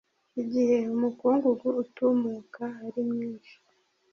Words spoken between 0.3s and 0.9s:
igihe